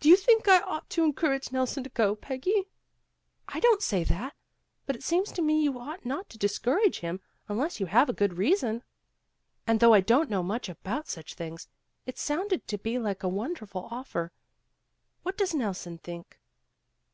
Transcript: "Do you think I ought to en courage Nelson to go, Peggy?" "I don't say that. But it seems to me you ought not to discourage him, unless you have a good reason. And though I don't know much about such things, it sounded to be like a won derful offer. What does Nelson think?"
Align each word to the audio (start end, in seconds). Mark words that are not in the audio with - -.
"Do 0.00 0.10
you 0.10 0.16
think 0.16 0.46
I 0.46 0.60
ought 0.60 0.90
to 0.90 1.04
en 1.04 1.14
courage 1.14 1.52
Nelson 1.52 1.82
to 1.82 1.88
go, 1.88 2.14
Peggy?" 2.14 2.68
"I 3.48 3.60
don't 3.60 3.80
say 3.82 4.04
that. 4.04 4.34
But 4.84 4.94
it 4.94 5.02
seems 5.02 5.32
to 5.32 5.40
me 5.40 5.62
you 5.62 5.78
ought 5.78 6.04
not 6.04 6.28
to 6.28 6.36
discourage 6.36 6.98
him, 7.00 7.20
unless 7.48 7.80
you 7.80 7.86
have 7.86 8.10
a 8.10 8.12
good 8.12 8.36
reason. 8.36 8.82
And 9.66 9.80
though 9.80 9.94
I 9.94 10.02
don't 10.02 10.28
know 10.28 10.42
much 10.42 10.68
about 10.68 11.08
such 11.08 11.32
things, 11.32 11.66
it 12.04 12.18
sounded 12.18 12.66
to 12.68 12.76
be 12.76 12.98
like 12.98 13.22
a 13.22 13.28
won 13.30 13.54
derful 13.54 13.88
offer. 13.90 14.32
What 15.22 15.38
does 15.38 15.54
Nelson 15.54 15.96
think?" 15.96 16.38